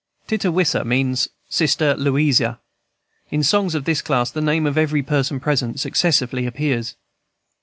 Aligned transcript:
&c. 0.27 0.35
"Tittawisa" 0.35 0.83
means 0.83 1.27
"Sister 1.47 1.95
Louisa." 1.95 2.59
In 3.29 3.43
songs 3.43 3.75
of 3.75 3.85
this 3.85 4.01
class 4.01 4.31
the 4.31 4.41
name 4.41 4.65
of 4.65 4.75
every 4.75 5.03
person 5.03 5.39
present 5.39 5.79
successively 5.79 6.47
appears. 6.47 6.95